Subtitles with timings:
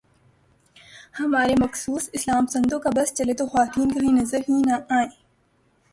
[1.19, 5.09] ہمارے مخصوص اسلام پسندوں کا بس چلے تو خواتین کہیں نظر ہی نہ آئیں۔